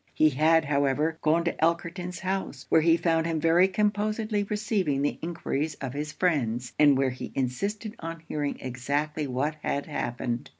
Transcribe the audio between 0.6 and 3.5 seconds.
however, gone to Elkerton's house, where he found him